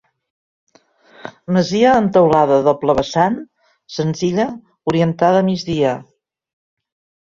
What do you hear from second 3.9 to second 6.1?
senzilla, orientada a migdia.